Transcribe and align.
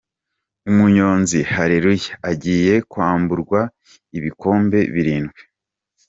Umunyonzi 0.69 1.39
hareluya 1.53 2.11
agiye 2.31 2.73
kwamburwa 2.91 3.59
ibikombe 4.17 4.79
birindwi 4.93 5.41